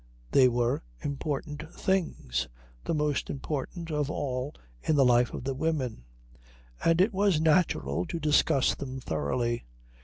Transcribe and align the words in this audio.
They 0.31 0.47
were 0.47 0.81
important 1.01 1.71
things, 1.75 2.47
the 2.85 2.95
most 2.95 3.29
important 3.29 3.91
of 3.91 4.09
all 4.09 4.55
in 4.81 4.95
the 4.95 5.05
life 5.05 5.31
of 5.31 5.43
the 5.43 5.53
women, 5.53 6.05
and 6.83 6.99
it 6.99 7.13
was 7.13 7.39
natural 7.39 8.07
to 8.07 8.19
discuss 8.19 8.73
them 8.73 8.99
thoroughly. 8.99 9.63